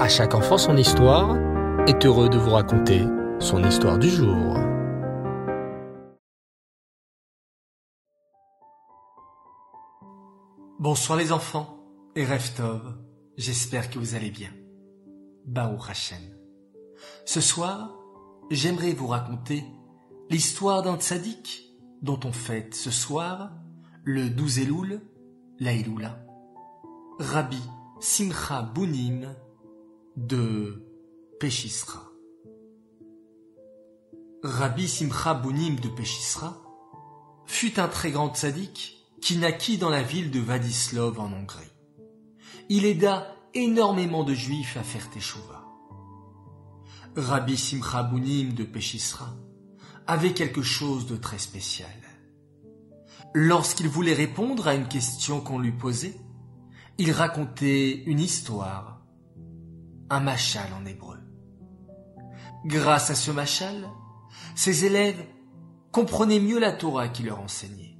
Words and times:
À 0.00 0.08
chaque 0.08 0.34
enfant 0.34 0.56
son 0.56 0.78
histoire 0.78 1.36
est 1.86 2.06
heureux 2.06 2.30
de 2.30 2.38
vous 2.38 2.52
raconter 2.52 3.04
son 3.38 3.62
histoire 3.62 3.98
du 3.98 4.08
jour. 4.08 4.56
Bonsoir 10.78 11.18
les 11.18 11.32
enfants 11.32 11.84
et 12.16 12.24
Reftov, 12.24 12.96
j'espère 13.36 13.90
que 13.90 13.98
vous 13.98 14.14
allez 14.14 14.30
bien. 14.30 14.48
Baou 15.44 15.76
Hashem. 15.86 16.34
Ce 17.26 17.42
soir, 17.42 17.94
j'aimerais 18.50 18.94
vous 18.94 19.08
raconter 19.08 19.66
l'histoire 20.30 20.80
d'un 20.80 20.96
tzaddik 20.96 21.76
dont 22.00 22.20
on 22.24 22.32
fête 22.32 22.74
ce 22.74 22.90
soir 22.90 23.50
le 24.04 24.30
12 24.30 24.60
Elul, 24.60 25.02
la 25.58 25.72
Rabbi 27.18 27.62
Simcha 28.00 28.62
Bounim 28.62 29.36
de 30.26 30.84
Péchisra. 31.40 32.02
Rabbi 34.42 34.86
Simcha 34.86 35.32
Bounim 35.32 35.76
de 35.76 35.88
Péchisra 35.88 36.60
fut 37.46 37.80
un 37.80 37.88
très 37.88 38.10
grand 38.10 38.34
tzaddik 38.34 38.98
qui 39.22 39.38
naquit 39.38 39.78
dans 39.78 39.88
la 39.88 40.02
ville 40.02 40.30
de 40.30 40.40
Vadislov 40.40 41.18
en 41.18 41.32
Hongrie. 41.32 41.72
Il 42.68 42.84
aida 42.84 43.34
énormément 43.54 44.22
de 44.22 44.34
juifs 44.34 44.76
à 44.76 44.82
faire 44.82 45.08
Teshuvah. 45.08 45.64
Rabbi 47.16 47.56
Simcha 47.56 48.02
Bounim 48.02 48.52
de 48.52 48.64
Péchisra 48.64 49.34
avait 50.06 50.34
quelque 50.34 50.62
chose 50.62 51.06
de 51.06 51.16
très 51.16 51.38
spécial. 51.38 51.88
Lorsqu'il 53.32 53.88
voulait 53.88 54.12
répondre 54.12 54.68
à 54.68 54.74
une 54.74 54.88
question 54.88 55.40
qu'on 55.40 55.58
lui 55.58 55.72
posait, 55.72 56.20
il 56.98 57.10
racontait 57.10 58.02
une 58.04 58.20
histoire, 58.20 58.99
un 60.10 60.20
machal 60.20 60.68
en 60.74 60.84
hébreu. 60.84 61.18
Grâce 62.66 63.10
à 63.10 63.14
ce 63.14 63.30
machal, 63.30 63.88
ses 64.54 64.84
élèves 64.84 65.24
comprenaient 65.92 66.40
mieux 66.40 66.58
la 66.58 66.72
Torah 66.72 67.08
qu'il 67.08 67.26
leur 67.26 67.40
enseignait. 67.40 67.96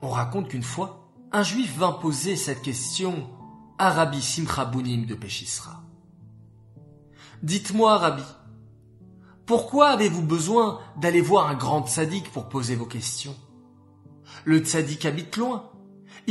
On 0.00 0.10
raconte 0.10 0.48
qu'une 0.48 0.62
fois, 0.62 1.10
un 1.32 1.42
juif 1.42 1.76
vint 1.76 1.92
poser 1.92 2.36
cette 2.36 2.62
question 2.62 3.28
à 3.78 3.90
Rabbi 3.90 4.22
Simcha 4.22 4.64
Bounim 4.64 5.06
de 5.06 5.14
Péchisra. 5.14 5.82
Dites-moi, 7.42 7.98
Rabbi, 7.98 8.22
pourquoi 9.46 9.88
avez-vous 9.88 10.22
besoin 10.22 10.80
d'aller 10.96 11.20
voir 11.20 11.48
un 11.48 11.54
grand 11.54 11.86
tzaddik 11.86 12.30
pour 12.32 12.48
poser 12.48 12.76
vos 12.76 12.86
questions? 12.86 13.36
Le 14.44 14.58
tzaddik 14.58 15.04
habite 15.06 15.36
loin. 15.36 15.70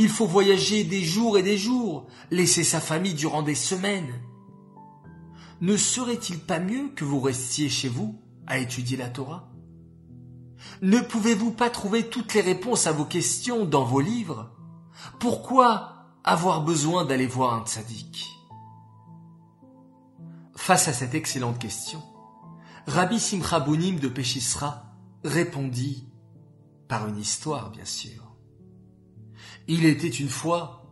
Il 0.00 0.08
faut 0.08 0.26
voyager 0.28 0.84
des 0.84 1.02
jours 1.02 1.38
et 1.38 1.42
des 1.42 1.58
jours, 1.58 2.06
laisser 2.30 2.62
sa 2.62 2.80
famille 2.80 3.14
durant 3.14 3.42
des 3.42 3.56
semaines. 3.56 4.14
Ne 5.60 5.76
serait-il 5.76 6.38
pas 6.38 6.60
mieux 6.60 6.90
que 6.90 7.04
vous 7.04 7.18
restiez 7.18 7.68
chez 7.68 7.88
vous 7.88 8.22
à 8.46 8.58
étudier 8.58 8.96
la 8.96 9.08
Torah? 9.08 9.50
Ne 10.82 11.00
pouvez-vous 11.00 11.50
pas 11.50 11.68
trouver 11.68 12.08
toutes 12.08 12.34
les 12.34 12.42
réponses 12.42 12.86
à 12.86 12.92
vos 12.92 13.06
questions 13.06 13.64
dans 13.64 13.84
vos 13.84 14.00
livres? 14.00 14.52
Pourquoi 15.18 16.06
avoir 16.22 16.62
besoin 16.62 17.04
d'aller 17.04 17.26
voir 17.26 17.54
un 17.54 17.66
tzaddik? 17.66 18.24
Face 20.54 20.86
à 20.86 20.92
cette 20.92 21.14
excellente 21.16 21.58
question, 21.58 22.04
Rabbi 22.86 23.18
Simcha 23.18 23.58
Bounim 23.58 23.98
de 23.98 24.08
Péchisra 24.08 24.84
répondit 25.24 26.06
par 26.86 27.08
une 27.08 27.18
histoire, 27.18 27.70
bien 27.70 27.84
sûr. 27.84 28.27
Il 29.70 29.84
était 29.84 30.08
une 30.08 30.30
fois 30.30 30.90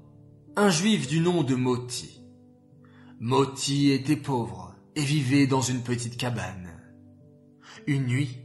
un 0.55 0.69
juif 0.69 1.09
du 1.09 1.21
nom 1.21 1.43
de 1.43 1.55
Moti. 1.55 2.21
Moti 3.21 3.91
était 3.91 4.17
pauvre 4.17 4.75
et 4.95 5.01
vivait 5.03 5.47
dans 5.47 5.63
une 5.63 5.83
petite 5.83 6.19
cabane. 6.19 6.71
Une 7.87 8.05
nuit, 8.05 8.37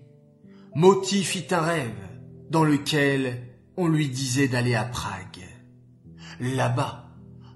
Moti 0.74 1.26
fit 1.26 1.48
un 1.54 1.60
rêve 1.60 2.10
dans 2.50 2.64
lequel 2.64 3.46
on 3.76 3.90
lui 3.90 4.08
disait 4.08 4.48
d'aller 4.48 4.74
à 4.74 4.86
Prague. 4.86 5.46
Là-bas, 6.40 7.10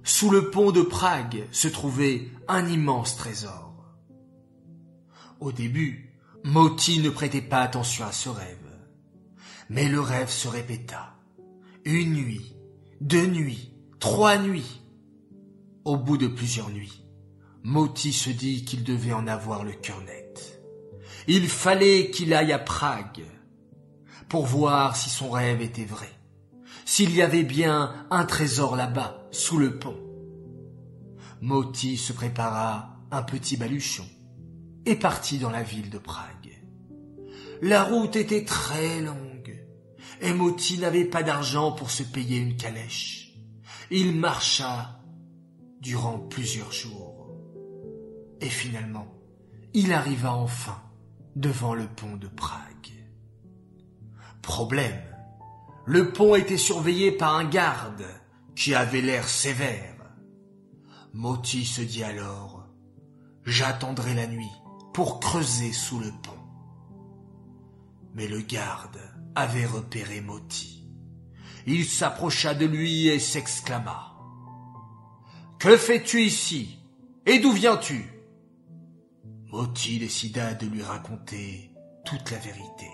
sous 0.03 0.30
le 0.30 0.50
pont 0.52 0.72
de 0.72 0.81
Prague, 0.81 1.47
se 1.52 1.69
trouvait 1.69 2.30
un 2.50 2.68
immense 2.68 3.16
trésor. 3.16 3.86
Au 5.40 5.53
début, 5.53 6.13
Moti 6.44 7.00
ne 7.00 7.09
prêtait 7.09 7.42
pas 7.42 7.62
attention 7.62 8.03
à 8.03 8.12
ce 8.12 8.28
rêve. 8.28 8.57
Mais 9.69 9.88
le 9.88 10.02
rêve 10.02 10.30
se 10.30 10.50
répéta. 10.50 11.16
Une 11.86 12.13
nuit, 12.13 12.55
deux 13.01 13.28
nuits, 13.28 13.73
trois 14.00 14.38
nuits. 14.38 14.81
Au 15.83 15.97
bout 15.97 16.17
de 16.17 16.28
plusieurs 16.28 16.69
nuits, 16.69 17.03
Moti 17.63 18.11
se 18.11 18.29
dit 18.29 18.66
qu'il 18.66 18.83
devait 18.83 19.13
en 19.13 19.28
avoir 19.28 19.63
le 19.63 19.73
cœur 19.73 20.01
net. 20.01 20.61
Il 21.28 21.47
fallait 21.47 22.09
qu'il 22.09 22.33
aille 22.33 22.51
à 22.51 22.59
Prague 22.59 23.23
pour 24.29 24.45
voir 24.45 24.95
si 24.95 25.09
son 25.09 25.29
rêve 25.29 25.61
était 25.61 25.85
vrai, 25.85 26.09
s'il 26.85 27.13
y 27.16 27.22
avait 27.22 27.44
bien 27.44 28.07
un 28.09 28.25
trésor 28.25 28.75
là-bas, 28.75 29.27
sous 29.31 29.59
le 29.59 29.77
pont. 29.77 29.97
Moti 31.41 31.97
se 31.97 32.13
prépara 32.13 32.97
un 33.12 33.22
petit 33.22 33.57
baluchon 33.57 34.06
et 34.85 34.95
partit 34.95 35.38
dans 35.38 35.51
la 35.51 35.63
ville 35.63 35.89
de 35.89 36.00
Prague. 36.00 36.63
La 37.62 37.83
route 37.83 38.16
était 38.16 38.45
très 38.45 39.01
longue 39.01 39.25
et 40.22 40.34
Moti 40.34 40.78
n'avait 40.80 41.06
pas 41.06 41.24
d'argent 41.24 41.72
pour 41.72 41.92
se 41.92 42.03
payer 42.03 42.38
une 42.38 42.58
calèche. 42.58 43.34
Il 43.92 44.16
marcha 44.16 45.00
durant 45.81 46.20
plusieurs 46.20 46.72
jours. 46.72 47.28
Et 48.42 48.50
finalement, 48.50 49.08
il 49.74 49.94
arriva 49.94 50.34
enfin 50.34 50.81
devant 51.36 51.74
le 51.74 51.88
pont 51.88 52.16
de 52.16 52.28
Prague. 52.28 52.62
Problème. 54.42 55.02
Le 55.86 56.12
pont 56.12 56.36
était 56.36 56.58
surveillé 56.58 57.12
par 57.12 57.36
un 57.36 57.46
garde 57.46 58.06
qui 58.56 58.74
avait 58.74 59.02
l'air 59.02 59.28
sévère. 59.28 59.96
Moti 61.14 61.66
se 61.66 61.81
dit 61.81 62.04
alors, 62.04 62.68
j'attendrai 63.46 64.14
la 64.16 64.28
nuit 64.28 64.52
pour 64.94 65.20
creuser 65.20 65.72
sous 65.72 66.00
le 66.00 66.09
pont. 66.09 66.31
Mais 68.14 68.28
le 68.28 68.42
garde 68.42 69.00
avait 69.35 69.66
repéré 69.66 70.22
Moti. 70.22 70.88
Il 71.68 71.85
s'approcha 71.85 72.53
de 72.53 72.66
lui 72.66 73.07
et 73.07 73.19
s'exclama. 73.19 74.13
Que 75.59 75.78
fais-tu 75.78 76.22
ici? 76.22 76.79
Et 77.25 77.40
d'où 77.40 77.51
viens-tu? 77.51 78.06
Moti 79.51 80.00
décida 80.00 80.53
de 80.53 80.68
lui 80.68 80.84
raconter 80.84 81.72
toute 82.06 82.31
la 82.31 82.38
vérité. 82.38 82.90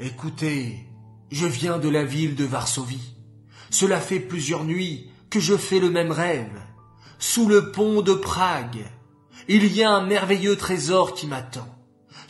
Écoutez, 0.00 0.88
je 1.30 1.46
viens 1.46 1.78
de 1.78 1.88
la 1.88 2.04
ville 2.04 2.34
de 2.34 2.44
Varsovie. 2.44 3.14
Cela 3.70 4.00
fait 4.00 4.20
plusieurs 4.20 4.64
nuits 4.64 5.10
que 5.30 5.40
je 5.40 5.56
fais 5.56 5.78
le 5.78 5.90
même 5.90 6.10
rêve. 6.10 6.60
Sous 7.18 7.48
le 7.48 7.70
pont 7.70 8.02
de 8.02 8.12
Prague, 8.12 8.84
il 9.48 9.72
y 9.74 9.82
a 9.82 9.90
un 9.90 10.04
merveilleux 10.04 10.56
trésor 10.56 11.14
qui 11.14 11.26
m'attend. 11.26 11.73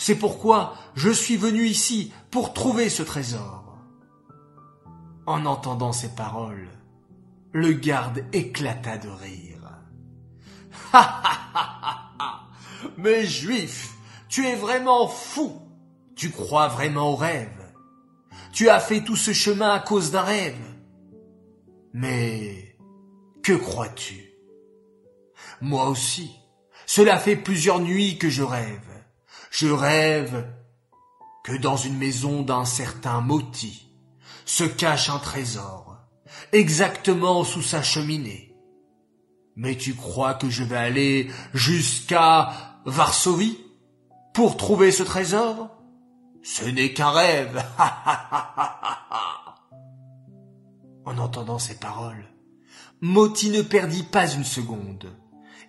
C'est 0.07 0.17
pourquoi 0.17 0.75
je 0.95 1.09
suis 1.09 1.39
venu 1.39 1.65
ici 1.65 2.13
pour 2.31 2.53
trouver 2.53 2.91
ce 2.91 3.03
trésor. 3.03 3.79
En 5.25 5.47
entendant 5.47 5.95
ces 5.95 6.11
paroles, 6.11 6.69
le 7.53 7.73
garde 7.73 8.23
éclata 8.35 8.99
de 8.99 9.09
rire. 9.09 9.67
Ha 10.93 11.01
ha 11.01 11.33
ha 11.55 12.13
ha 12.19 12.51
Mais 12.99 13.25
juif, 13.25 13.95
tu 14.29 14.47
es 14.47 14.57
vraiment 14.57 15.09
fou. 15.09 15.63
Tu 16.17 16.31
crois 16.31 16.69
vraiment 16.69 17.13
au 17.13 17.17
rêve. 17.17 17.73
Tu 18.53 18.69
as 18.69 18.81
fait 18.81 19.01
tout 19.05 19.17
ce 19.17 19.33
chemin 19.33 19.73
à 19.73 19.81
cause 19.81 20.11
d'un 20.11 20.21
rêve. 20.21 20.77
Mais 21.95 22.77
que 23.43 23.55
crois-tu? 23.55 24.35
Moi 25.63 25.89
aussi, 25.89 26.31
cela 26.85 27.17
fait 27.17 27.37
plusieurs 27.37 27.81
nuits 27.81 28.19
que 28.19 28.29
je 28.29 28.43
rêve. 28.43 28.94
Je 29.55 29.69
rêve 29.69 30.53
que 31.45 31.57
dans 31.57 31.77
une 31.77 31.97
maison 31.97 32.43
d'un 32.43 32.65
certain 32.65 33.21
Moti 33.21 33.89
se 34.45 34.65
cache 34.65 35.11
un 35.11 35.21
trésor, 35.21 35.97
exactement 36.51 37.45
sous 37.45 37.63
sa 37.63 37.81
cheminée. 37.81 38.57
Mais 39.55 39.77
tu 39.77 39.95
crois 39.95 40.35
que 40.35 40.51
je 40.51 40.65
vais 40.65 40.77
aller 40.77 41.31
jusqu'à 41.53 42.81
Varsovie 42.85 43.57
pour 44.33 44.57
trouver 44.57 44.91
ce 44.91 45.05
trésor? 45.05 45.71
Ce 46.43 46.65
n'est 46.65 46.93
qu'un 46.93 47.13
rêve. 47.13 47.65
en 51.05 51.17
entendant 51.17 51.61
ces 51.61 51.77
paroles, 51.77 52.29
Moti 53.01 53.51
ne 53.51 53.63
perdit 53.63 54.03
pas 54.03 54.27
une 54.27 54.43
seconde. 54.43 55.17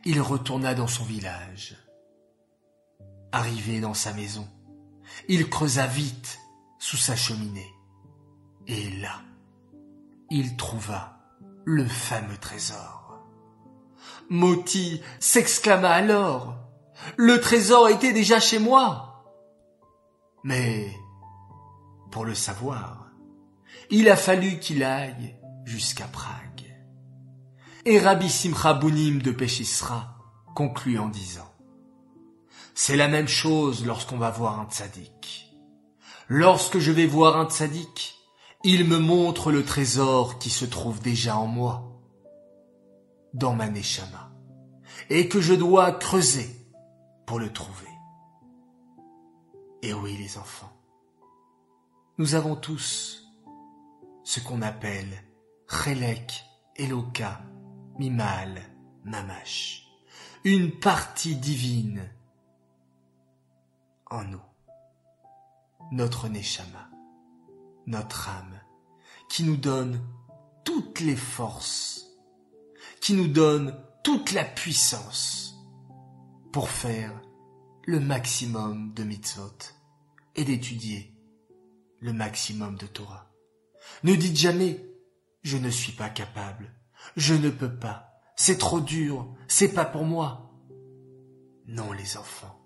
Il 0.05 0.21
retourna 0.21 0.73
dans 0.73 0.87
son 0.87 1.03
village. 1.03 1.84
Arrivé 3.35 3.81
dans 3.81 3.93
sa 3.93 4.13
maison, 4.13 4.47
il 5.27 5.49
creusa 5.49 5.87
vite 5.87 6.39
sous 6.79 6.95
sa 6.95 7.17
cheminée. 7.17 7.69
Et 8.65 8.89
là, 9.01 9.23
il 10.29 10.55
trouva 10.55 11.17
le 11.65 11.85
fameux 11.85 12.37
trésor. 12.37 13.19
Moti 14.29 15.01
s'exclama 15.19 15.89
alors. 15.89 16.55
Le 17.17 17.41
trésor 17.41 17.89
était 17.89 18.13
déjà 18.13 18.39
chez 18.39 18.57
moi. 18.57 19.25
Mais, 20.45 20.95
pour 22.11 22.23
le 22.23 22.35
savoir, 22.35 23.11
il 23.89 24.07
a 24.07 24.15
fallu 24.15 24.59
qu'il 24.59 24.81
aille 24.81 25.35
jusqu'à 25.65 26.07
Prague. 26.07 26.73
Et 27.83 27.99
Rabbi 27.99 28.29
Simcha 28.29 28.73
Bounim 28.75 29.17
de 29.21 29.31
Péchisra 29.31 30.19
conclut 30.55 30.99
en 30.99 31.09
disant 31.09 31.54
C'est 32.77 32.97
la 32.97 33.07
même 33.07 33.29
chose 33.29 33.85
lorsqu'on 33.85 34.17
va 34.17 34.29
voir 34.29 34.59
un 34.59 34.69
tzaddik. 34.69 35.55
Lorsque 36.27 36.77
je 36.77 36.91
vais 36.91 37.05
voir 37.05 37.37
un 37.37 37.49
tzaddik, 37.49 38.15
il 38.65 38.83
me 38.83 38.99
montre 38.99 39.49
le 39.49 39.63
trésor 39.63 40.39
qui 40.39 40.49
se 40.49 40.65
trouve 40.65 40.99
déjà 40.99 41.37
en 41.37 41.47
moi, 41.47 42.01
dans 43.33 43.53
ma 43.53 43.69
neshama, 43.69 44.29
et 45.09 45.29
que 45.29 45.39
je 45.39 45.53
dois 45.53 45.93
creuser 45.93 46.49
pour 47.25 47.39
le 47.39 47.53
trouver. 47.53 47.87
Et 49.81 49.93
oui, 49.93 50.17
les 50.17 50.37
enfants, 50.37 50.73
nous 52.17 52.35
avons 52.35 52.57
tous 52.57 53.25
ce 54.25 54.41
qu'on 54.41 54.61
appelle 54.61 55.23
Chelek, 55.69 56.43
Eloka, 56.75 57.41
Mimal, 57.99 58.61
Mamash, 59.05 59.87
une 60.43 60.77
partie 60.77 61.37
divine 61.37 62.09
en 64.15 64.23
nous, 64.23 64.41
notre 65.91 66.29
Neshama, 66.29 66.89
notre 67.85 68.29
âme, 68.29 68.61
qui 69.29 69.43
nous 69.43 69.57
donne 69.57 70.01
toutes 70.63 71.01
les 71.01 71.17
forces, 71.17 72.05
qui 73.01 73.13
nous 73.13 73.27
donne 73.27 73.77
toute 74.03 74.31
la 74.31 74.45
puissance 74.45 75.55
pour 76.53 76.69
faire 76.69 77.21
le 77.85 77.99
maximum 77.99 78.93
de 78.93 79.03
mitzvot 79.03 79.57
et 80.35 80.45
d'étudier 80.45 81.13
le 81.99 82.13
maximum 82.13 82.77
de 82.77 82.87
Torah. 82.87 83.31
Ne 84.03 84.15
dites 84.15 84.37
jamais 84.37 84.79
je 85.43 85.57
ne 85.57 85.69
suis 85.69 85.91
pas 85.91 86.09
capable, 86.09 86.73
je 87.17 87.33
ne 87.33 87.49
peux 87.49 87.77
pas, 87.77 88.21
c'est 88.35 88.57
trop 88.57 88.79
dur, 88.79 89.35
c'est 89.47 89.73
pas 89.73 89.85
pour 89.85 90.05
moi. 90.05 90.53
Non 91.67 91.91
les 91.91 92.17
enfants, 92.17 92.64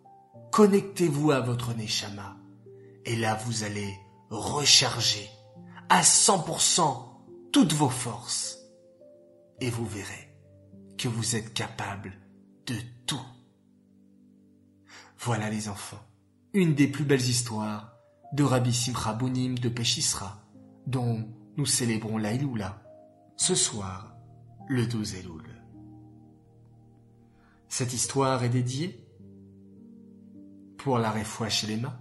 connectez-vous 0.51 1.31
à 1.31 1.39
votre 1.39 1.73
Neshama 1.73 2.37
et 3.05 3.15
là 3.15 3.35
vous 3.45 3.63
allez 3.63 3.93
recharger 4.29 5.29
à 5.89 6.01
100% 6.01 7.09
toutes 7.51 7.73
vos 7.73 7.89
forces 7.89 8.57
et 9.59 9.69
vous 9.69 9.85
verrez 9.85 10.29
que 10.97 11.07
vous 11.07 11.35
êtes 11.35 11.53
capable 11.53 12.13
de 12.67 12.75
tout. 13.05 13.21
Voilà 15.17 15.49
les 15.49 15.69
enfants, 15.69 16.03
une 16.53 16.75
des 16.75 16.87
plus 16.87 17.03
belles 17.03 17.19
histoires 17.19 17.93
de 18.33 18.43
Rabbi 18.43 18.73
Simcha 18.73 19.13
Bounim 19.13 19.55
de 19.55 19.69
Péchisra, 19.69 20.43
dont 20.85 21.27
nous 21.57 21.65
célébrons 21.65 22.17
l'Aïloula 22.17 22.81
ce 23.35 23.55
soir, 23.55 24.15
le 24.67 24.85
12 24.85 25.15
Elul. 25.15 25.43
Cette 27.67 27.93
histoire 27.93 28.43
est 28.43 28.49
dédiée 28.49 29.08
pour 30.79 30.97
la 30.97 31.13
chez 31.49 31.67
les 31.67 31.77
mains 31.77 31.97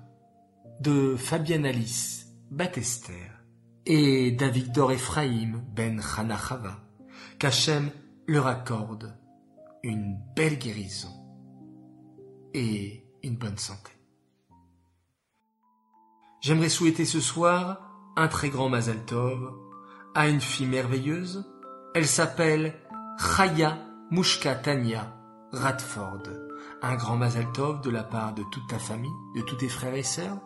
de 0.80 1.16
Fabienne 1.16 1.66
Alice 1.66 2.28
Batester 2.50 3.30
et 3.84 4.30
d'Avigdor 4.30 4.92
Ephraim 4.92 5.62
ben 5.74 6.00
Chanachava, 6.00 6.78
qu'Hachem 7.38 7.90
leur 8.26 8.46
accorde 8.46 9.18
une 9.82 10.18
belle 10.36 10.58
guérison 10.58 11.12
et 12.54 13.04
une 13.22 13.36
bonne 13.36 13.58
santé. 13.58 13.92
J'aimerais 16.40 16.68
souhaiter 16.68 17.04
ce 17.04 17.20
soir 17.20 18.12
un 18.16 18.28
très 18.28 18.48
grand 18.48 18.68
Mazal 18.68 19.04
Tov 19.06 19.54
à 20.14 20.28
une 20.28 20.40
fille 20.40 20.66
merveilleuse. 20.66 21.44
Elle 21.94 22.06
s'appelle 22.06 22.74
Chaya 23.18 23.78
Mushka 24.10 24.54
Tanya 24.54 25.16
Radford. 25.52 26.47
Un 26.82 26.94
grand 26.94 27.16
Mazal 27.16 27.50
Tov 27.52 27.80
de 27.80 27.90
la 27.90 28.04
part 28.04 28.34
de 28.34 28.44
toute 28.44 28.68
ta 28.68 28.78
famille, 28.78 29.10
de 29.34 29.42
tous 29.42 29.56
tes 29.56 29.68
frères 29.68 29.94
et 29.94 30.02
sœurs, 30.02 30.38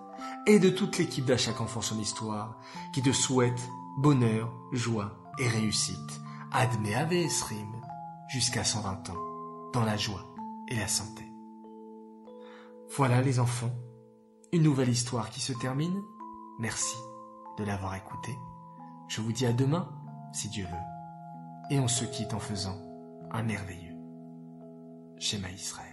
et 0.47 0.59
de 0.59 0.71
toute 0.71 0.99
l'équipe 0.99 1.27
d'À 1.27 1.37
enfant 1.61 1.81
son 1.81 1.99
histoire, 1.99 2.59
qui 2.93 3.03
te 3.03 3.13
souhaite 3.13 3.69
bonheur, 3.99 4.53
joie 4.73 5.13
et 5.39 5.49
réussite. 5.49 6.21
Adme 6.51 6.87
Ave 6.95 7.13
Esrim, 7.13 7.73
jusqu'à 8.29 8.65
120 8.65 9.11
ans, 9.11 9.71
dans 9.73 9.85
la 9.85 9.97
joie 9.97 10.35
et 10.69 10.77
la 10.77 10.89
santé. 10.89 11.25
Voilà 12.97 13.21
les 13.23 13.39
enfants, 13.39 13.75
une 14.53 14.63
nouvelle 14.63 14.91
histoire 14.91 15.31
qui 15.31 15.41
se 15.41 15.53
termine. 15.53 16.03
Merci 16.59 16.97
de 17.59 17.65
l'avoir 17.65 17.95
écouté. 17.95 18.37
Je 19.09 19.21
vous 19.21 19.33
dis 19.33 19.47
à 19.47 19.53
demain, 19.53 19.89
si 20.33 20.49
Dieu 20.49 20.65
veut. 20.65 21.75
Et 21.77 21.81
on 21.81 21.89
se 21.89 22.05
quitte 22.05 22.35
en 22.35 22.39
faisant 22.39 22.79
un 23.31 23.43
merveilleux 23.43 23.93
schéma 25.19 25.51
Israël. 25.51 25.92